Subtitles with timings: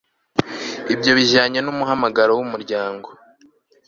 [0.93, 3.07] ibyo bijyanye n'umuhamagaro w'umuryango